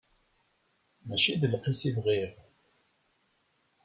Mačči 1.07 1.33
d 1.41 1.43
lqis 1.53 1.81
i 1.89 1.91
bɣiɣ. 1.95 2.31